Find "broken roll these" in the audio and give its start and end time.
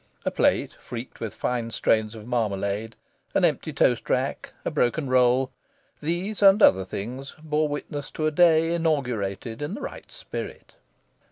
4.71-6.41